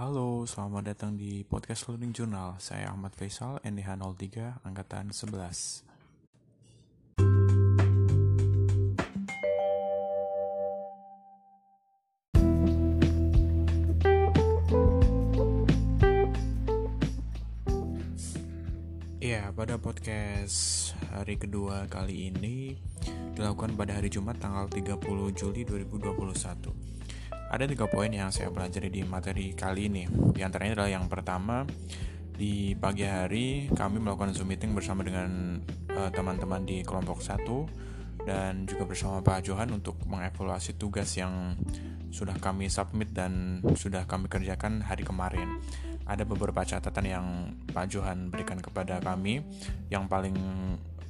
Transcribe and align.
Halo, 0.00 0.48
selamat 0.48 0.96
datang 0.96 1.12
di 1.12 1.44
podcast 1.44 1.84
Learning 1.84 2.16
Journal. 2.16 2.56
Saya 2.56 2.88
Ahmad 2.88 3.12
Faisal, 3.12 3.60
NDH 3.60 4.00
03, 4.00 4.64
Angkatan 4.64 5.12
11. 5.12 5.84
Ya, 19.20 19.52
pada 19.52 19.76
podcast 19.76 20.96
hari 21.12 21.36
kedua 21.36 21.84
kali 21.92 22.32
ini 22.32 22.80
dilakukan 23.36 23.76
pada 23.76 24.00
hari 24.00 24.08
Jumat 24.08 24.40
tanggal 24.40 24.64
30 24.64 24.96
Juli 25.36 25.68
2021. 25.68 26.99
Ada 27.50 27.66
tiga 27.66 27.90
poin 27.90 28.06
yang 28.06 28.30
saya 28.30 28.46
pelajari 28.54 28.94
di 28.94 29.02
materi 29.02 29.50
kali 29.58 29.90
ini. 29.90 30.06
Di 30.06 30.46
antaranya 30.46 30.78
adalah 30.78 30.92
yang 30.94 31.10
pertama, 31.10 31.66
di 32.30 32.78
pagi 32.78 33.02
hari 33.02 33.66
kami 33.74 33.98
melakukan 33.98 34.30
Zoom 34.30 34.54
meeting 34.54 34.70
bersama 34.70 35.02
dengan 35.02 35.58
eh, 35.90 36.10
teman-teman 36.14 36.62
di 36.62 36.86
kelompok 36.86 37.18
satu 37.18 37.66
dan 38.22 38.70
juga 38.70 38.86
bersama 38.86 39.18
Pak 39.18 39.50
Johan 39.50 39.74
untuk 39.74 39.98
mengevaluasi 40.06 40.78
tugas 40.78 41.10
yang 41.18 41.58
sudah 42.14 42.38
kami 42.38 42.70
submit 42.70 43.10
dan 43.10 43.58
sudah 43.74 44.06
kami 44.06 44.30
kerjakan 44.30 44.86
hari 44.86 45.02
kemarin 45.02 45.58
ada 46.10 46.26
beberapa 46.26 46.66
catatan 46.66 47.06
yang 47.06 47.26
Pak 47.70 47.86
Johan 47.86 48.34
berikan 48.34 48.58
kepada 48.58 48.98
kami. 48.98 49.46
Yang 49.94 50.04
paling 50.10 50.36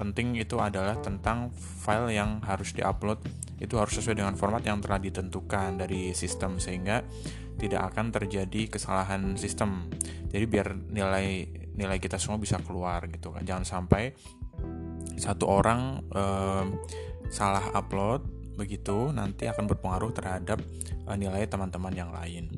penting 0.01 0.41
itu 0.41 0.57
adalah 0.57 0.97
tentang 1.05 1.53
file 1.53 2.09
yang 2.17 2.41
harus 2.41 2.73
diupload 2.73 3.21
itu 3.61 3.77
harus 3.77 4.01
sesuai 4.01 4.17
dengan 4.17 4.35
format 4.41 4.65
yang 4.65 4.81
telah 4.81 4.97
ditentukan 4.97 5.77
dari 5.77 6.17
sistem 6.17 6.57
sehingga 6.57 7.05
tidak 7.61 7.93
akan 7.93 8.09
terjadi 8.09 8.73
kesalahan 8.73 9.37
sistem. 9.37 9.93
Jadi 10.33 10.45
biar 10.49 10.73
nilai 10.73 11.45
nilai 11.77 11.99
kita 12.01 12.17
semua 12.17 12.41
bisa 12.41 12.57
keluar 12.65 13.05
gitu 13.13 13.37
kan. 13.37 13.45
Jangan 13.45 13.69
sampai 13.69 14.17
satu 15.21 15.45
orang 15.45 16.01
eh, 16.09 16.67
salah 17.29 17.69
upload 17.77 18.25
begitu 18.57 19.13
nanti 19.13 19.45
akan 19.45 19.69
berpengaruh 19.69 20.17
terhadap 20.17 20.65
eh, 21.05 21.17
nilai 21.21 21.45
teman-teman 21.45 21.93
yang 21.93 22.09
lain. 22.17 22.49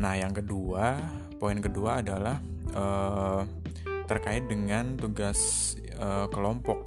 Nah, 0.00 0.16
yang 0.16 0.32
kedua, 0.32 0.96
poin 1.36 1.60
kedua 1.60 2.00
adalah 2.00 2.40
uh, 2.72 3.44
terkait 4.08 4.48
dengan 4.48 4.96
tugas 4.96 5.76
uh, 6.00 6.26
kelompok. 6.32 6.80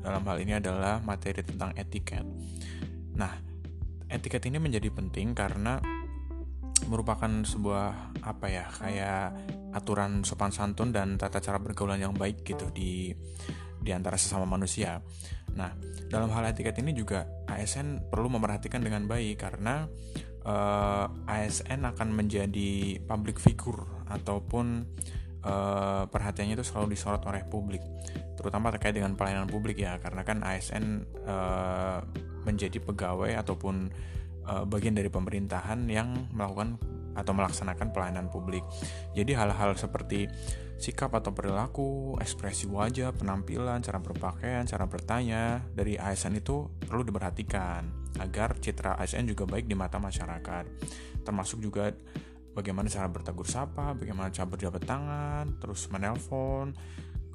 Dalam 0.00 0.24
hal 0.26 0.36
ini 0.42 0.58
adalah 0.58 0.98
materi 1.00 1.44
tentang 1.44 1.72
etiket. 1.76 2.24
Nah, 3.16 3.32
etiket 4.10 4.42
ini 4.50 4.58
menjadi 4.58 4.90
penting 4.90 5.32
karena 5.32 5.78
merupakan 6.88 7.28
sebuah 7.44 8.16
apa 8.24 8.46
ya 8.48 8.64
kayak 8.66 9.36
aturan 9.76 10.26
sopan 10.26 10.50
santun 10.50 10.90
dan 10.90 11.20
tata 11.20 11.38
cara 11.38 11.60
pergaulan 11.60 12.00
yang 12.00 12.16
baik 12.16 12.42
gitu 12.42 12.72
di 12.72 13.12
di 13.80 13.90
antara 13.92 14.16
sesama 14.16 14.48
manusia. 14.48 15.00
Nah, 15.56 15.72
dalam 16.08 16.30
hal 16.32 16.52
etiket 16.52 16.78
ini 16.80 16.96
juga 16.96 17.26
ASN 17.48 18.10
perlu 18.10 18.28
memperhatikan 18.32 18.80
dengan 18.80 19.08
baik 19.08 19.40
karena 19.40 19.88
uh, 20.44 21.06
eh, 21.08 21.46
ASN 21.46 21.88
akan 21.88 22.08
menjadi 22.12 23.00
public 23.04 23.40
figure 23.40 24.04
ataupun 24.10 24.84
uh, 25.44 26.04
perhatiannya 26.08 26.56
itu 26.58 26.64
selalu 26.66 26.96
disorot 26.96 27.22
oleh 27.24 27.44
publik, 27.46 27.80
terutama 28.36 28.72
terkait 28.72 28.96
dengan 28.96 29.16
pelayanan 29.16 29.48
publik 29.48 29.80
ya, 29.80 29.96
karena 30.00 30.22
kan 30.24 30.40
ASN 30.44 31.04
uh, 31.24 31.30
eh, 31.30 31.98
menjadi 32.44 32.80
pegawai 32.80 33.36
ataupun 33.44 33.92
uh, 34.48 34.64
bagian 34.64 34.96
dari 34.96 35.12
pemerintahan 35.12 35.84
yang 35.88 36.28
melakukan 36.32 36.80
atau 37.18 37.32
melaksanakan 37.34 37.90
pelayanan 37.90 38.26
publik. 38.30 38.62
Jadi 39.12 39.34
hal-hal 39.34 39.74
seperti 39.74 40.30
sikap 40.80 41.12
atau 41.12 41.36
perilaku, 41.36 42.16
ekspresi 42.16 42.64
wajah, 42.64 43.12
penampilan, 43.12 43.84
cara 43.84 44.00
berpakaian, 44.00 44.64
cara 44.64 44.88
bertanya 44.88 45.60
dari 45.76 46.00
ASN 46.00 46.40
itu 46.40 46.72
perlu 46.80 47.04
diperhatikan 47.04 47.84
agar 48.16 48.56
citra 48.56 48.96
ASN 48.96 49.28
juga 49.28 49.44
baik 49.44 49.68
di 49.68 49.76
mata 49.76 50.00
masyarakat. 50.00 50.64
Termasuk 51.20 51.60
juga 51.60 51.92
bagaimana 52.54 52.90
cara 52.90 53.06
bertegur 53.06 53.46
sapa, 53.46 53.94
bagaimana 53.94 54.32
cara 54.34 54.46
berjabat 54.48 54.82
tangan, 54.84 55.58
terus 55.62 55.86
menelpon, 55.88 56.74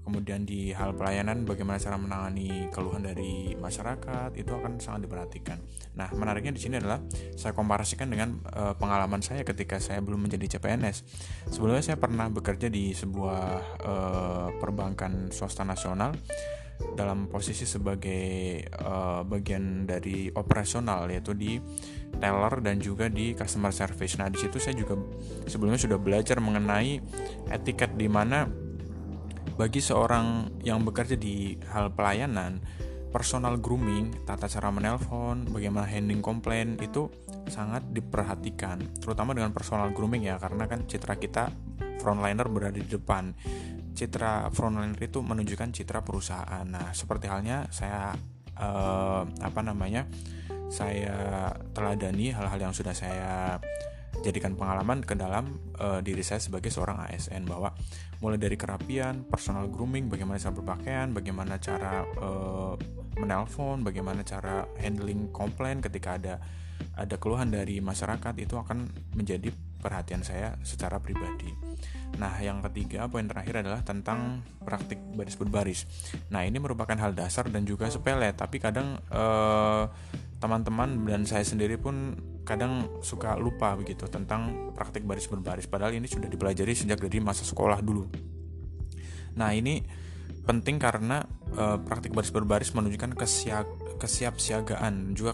kemudian 0.05 0.45
di 0.45 0.69
hal 0.69 0.93
pelayanan 0.93 1.49
bagaimana 1.49 1.81
cara 1.81 1.97
menangani 1.97 2.69
keluhan 2.69 3.01
dari 3.01 3.57
masyarakat 3.57 4.37
itu 4.37 4.53
akan 4.53 4.77
sangat 4.77 5.09
diperhatikan. 5.09 5.57
Nah, 5.97 6.13
menariknya 6.13 6.53
di 6.53 6.61
sini 6.61 6.77
adalah 6.77 7.01
saya 7.33 7.57
komparasikan 7.57 8.13
dengan 8.13 8.37
e, 8.45 8.77
pengalaman 8.77 9.25
saya 9.25 9.41
ketika 9.41 9.81
saya 9.81 10.05
belum 10.05 10.29
menjadi 10.29 10.55
CPNS. 10.55 10.97
Sebelumnya 11.49 11.81
saya 11.81 11.97
pernah 11.97 12.29
bekerja 12.29 12.69
di 12.69 12.93
sebuah 12.93 13.41
e, 13.81 13.93
perbankan 14.61 15.33
swasta 15.33 15.65
nasional 15.65 16.13
dalam 16.75 17.27
posisi 17.31 17.63
sebagai 17.63 18.59
uh, 18.83 19.23
bagian 19.23 19.87
dari 19.87 20.27
operasional 20.31 21.07
yaitu 21.07 21.31
di 21.35 21.59
teller 22.17 22.63
dan 22.63 22.79
juga 22.79 23.07
di 23.11 23.35
customer 23.35 23.71
service. 23.71 24.17
Nah, 24.19 24.31
di 24.31 24.39
situ 24.39 24.57
saya 24.57 24.75
juga 24.75 24.95
sebelumnya 25.45 25.79
sudah 25.79 25.99
belajar 25.99 26.37
mengenai 26.39 26.99
etiket 27.51 27.93
di 27.95 28.07
mana 28.09 28.47
bagi 29.55 29.79
seorang 29.79 30.59
yang 30.67 30.83
bekerja 30.83 31.15
di 31.15 31.55
hal 31.71 31.95
pelayanan, 31.95 32.59
personal 33.15 33.55
grooming, 33.55 34.27
tata 34.27 34.51
cara 34.51 34.67
menelpon, 34.67 35.47
bagaimana 35.47 35.87
handling 35.87 36.19
komplain 36.19 36.75
itu 36.83 37.07
sangat 37.47 37.87
diperhatikan, 37.87 38.99
terutama 38.99 39.31
dengan 39.31 39.55
personal 39.55 39.95
grooming 39.95 40.27
ya, 40.27 40.35
karena 40.35 40.67
kan 40.67 40.83
citra 40.83 41.15
kita 41.15 41.55
frontliner 42.03 42.51
berada 42.51 42.75
di 42.75 42.83
depan. 42.83 43.31
Citra 43.95 44.51
frontliner 44.51 44.99
itu 44.99 45.23
menunjukkan 45.23 45.71
citra 45.71 46.03
perusahaan. 46.03 46.67
Nah, 46.67 46.91
seperti 46.91 47.31
halnya 47.31 47.71
saya 47.71 48.11
eh, 48.59 49.21
apa 49.25 49.59
namanya? 49.61 50.07
Saya 50.65 51.53
teladani 51.71 52.33
hal-hal 52.33 52.57
yang 52.57 52.73
sudah 52.73 52.91
saya 52.91 53.61
jadikan 54.25 54.57
pengalaman 54.57 55.05
ke 55.05 55.13
dalam 55.13 55.59
uh, 55.77 55.99
diri 55.99 56.25
saya 56.25 56.39
sebagai 56.39 56.73
seorang 56.73 57.03
ASN 57.09 57.45
bahwa 57.45 57.77
mulai 58.23 58.39
dari 58.39 58.55
kerapian, 58.55 59.27
personal 59.27 59.67
grooming, 59.67 60.07
bagaimana 60.07 60.39
cara 60.39 60.55
berpakaian, 60.55 61.07
bagaimana 61.11 61.59
cara 61.59 62.01
uh, 62.17 62.73
menelpon, 63.19 63.85
bagaimana 63.85 64.25
cara 64.25 64.65
handling 64.79 65.29
komplain 65.29 65.83
ketika 65.83 66.17
ada 66.17 66.35
ada 66.95 67.15
keluhan 67.19 67.51
dari 67.51 67.79
masyarakat 67.79 68.33
itu 68.39 68.55
akan 68.55 68.87
menjadi 69.15 69.51
perhatian 69.85 70.25
saya 70.25 70.57
secara 70.65 70.97
pribadi. 70.97 71.53
Nah, 72.17 72.33
yang 72.41 72.65
ketiga, 72.65 73.05
poin 73.05 73.29
terakhir 73.29 73.61
adalah 73.61 73.85
tentang 73.85 74.41
praktik 74.65 74.97
baris 75.13 75.37
berbaris. 75.37 75.85
Nah, 76.33 76.41
ini 76.41 76.57
merupakan 76.57 76.97
hal 76.97 77.13
dasar 77.13 77.45
dan 77.53 77.69
juga 77.69 77.85
sepele, 77.93 78.33
tapi 78.33 78.57
kadang 78.57 78.97
teman 80.41 80.65
teman-teman 80.65 81.09
dan 81.09 81.21
saya 81.25 81.43
sendiri 81.43 81.75
pun 81.75 82.15
kadang 82.45 83.01
suka 83.01 83.33
lupa 83.35 83.73
begitu 83.73 84.05
tentang 84.05 84.71
praktik 84.77 85.01
baris 85.01 85.25
berbaris 85.25 85.65
padahal 85.65 85.97
ini 85.97 86.05
sudah 86.05 86.29
dipelajari 86.29 86.77
sejak 86.77 87.01
dari 87.01 87.17
masa 87.17 87.41
sekolah 87.41 87.81
dulu. 87.81 88.05
Nah, 89.35 89.51
ini 89.51 89.81
penting 90.45 90.77
karena 90.77 91.25
e, 91.55 91.65
praktik 91.81 92.11
baris 92.11 92.29
berbaris 92.29 92.71
menunjukkan 92.75 93.15
kesiap 93.15 93.67
kesiapsiagaan 93.95 95.15
juga 95.15 95.31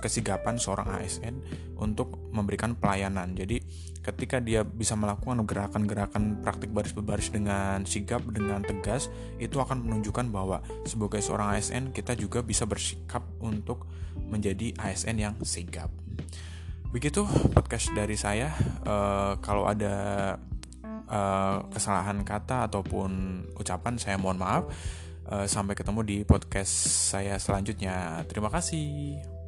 kesigapan 0.00 0.56
seorang 0.56 0.88
ASN 0.88 1.36
untuk 1.76 2.16
memberikan 2.32 2.72
pelayanan. 2.72 3.36
Jadi 3.36 3.60
ketika 4.00 4.40
dia 4.40 4.64
bisa 4.64 4.96
melakukan 4.96 5.44
gerakan-gerakan 5.44 6.40
praktik 6.40 6.72
baris 6.72 6.96
berbaris 6.96 7.28
dengan 7.28 7.84
sigap 7.84 8.24
dengan 8.32 8.64
tegas 8.64 9.12
itu 9.36 9.60
akan 9.60 9.84
menunjukkan 9.84 10.32
bahwa 10.32 10.64
sebagai 10.88 11.20
seorang 11.20 11.60
ASN 11.60 11.92
kita 11.92 12.16
juga 12.16 12.40
bisa 12.40 12.64
bersikap 12.64 13.20
untuk 13.44 13.84
menjadi 14.32 14.72
ASN 14.80 15.16
yang 15.20 15.34
sigap. 15.44 15.92
Begitu 16.90 17.22
podcast 17.54 17.92
dari 17.94 18.16
saya. 18.18 18.50
Uh, 18.82 19.38
kalau 19.44 19.68
ada 19.68 20.34
uh, 21.06 21.62
kesalahan 21.70 22.26
kata 22.26 22.66
ataupun 22.66 23.44
ucapan, 23.54 23.94
saya 23.94 24.18
mohon 24.18 24.42
maaf. 24.42 24.66
Uh, 25.30 25.46
sampai 25.46 25.78
ketemu 25.78 26.00
di 26.02 26.16
podcast 26.26 26.74
saya 27.14 27.38
selanjutnya. 27.38 28.26
Terima 28.26 28.50
kasih. 28.50 29.39